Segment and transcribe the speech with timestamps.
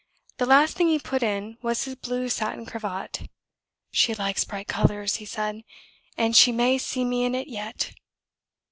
[0.37, 3.29] The last thing he put in was his blue satin cravat.
[3.91, 5.63] "She likes bright colors," he said,
[6.17, 7.93] "and she may see me in it yet!"